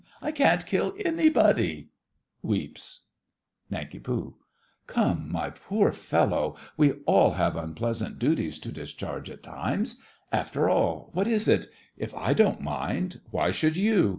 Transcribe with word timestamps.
I 0.19 0.31
can't 0.31 0.65
kill 0.65 0.95
anybody! 1.05 1.91
(Weeps.) 2.41 3.05
NANK. 3.69 4.03
Come, 4.87 5.31
my 5.31 5.51
poor 5.51 5.91
fellow, 5.93 6.55
we 6.75 6.93
all 7.05 7.33
have 7.33 7.55
unpleasant 7.55 8.17
duties 8.17 8.57
to 8.61 8.71
discharge 8.71 9.29
at 9.29 9.43
times; 9.43 10.01
after 10.31 10.67
all, 10.67 11.11
what 11.13 11.27
is 11.27 11.47
it? 11.47 11.67
If 11.99 12.15
I 12.15 12.33
don't 12.33 12.61
mind, 12.61 13.21
why 13.29 13.51
should 13.51 13.77
you? 13.77 14.09